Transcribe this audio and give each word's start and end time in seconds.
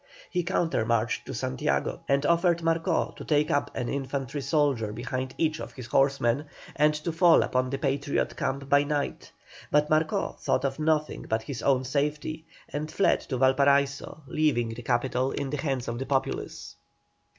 He 0.31 0.43
countermarched 0.43 1.25
to 1.25 1.33
Santiago, 1.35 1.99
and 2.07 2.25
offered 2.25 2.57
Marcó 2.63 3.15
to 3.17 3.23
take 3.23 3.51
up 3.51 3.69
an 3.75 3.87
infantry 3.87 4.41
soldier 4.41 4.91
behind 4.91 5.35
each 5.37 5.61
of 5.61 5.73
his 5.73 5.85
horsemen, 5.85 6.45
and 6.75 6.95
to 6.95 7.11
fall 7.11 7.43
upon 7.43 7.69
the 7.69 7.77
Patriot 7.77 8.35
camp 8.35 8.67
by 8.67 8.83
night; 8.83 9.31
but 9.69 9.91
Marcó 9.91 10.39
thought 10.39 10.65
of 10.65 10.79
nothing 10.79 11.27
but 11.29 11.43
his 11.43 11.61
own 11.61 11.83
safety, 11.83 12.47
and 12.69 12.89
fled 12.89 13.19
to 13.21 13.37
Valparaiso, 13.37 14.23
leaving 14.25 14.69
the 14.69 14.81
capital 14.81 15.33
in 15.33 15.51
the 15.51 15.57
hands 15.61 15.87
of 15.87 15.99
the 15.99 16.05
populace. 16.07 16.77